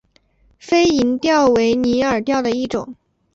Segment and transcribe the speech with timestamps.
[0.57, 2.95] 飞蝇钓为拟饵钓的一种。